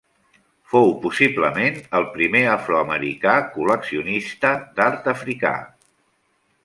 [0.69, 5.57] Fou possiblement el primer afroamericà col·leccionista d'art africà.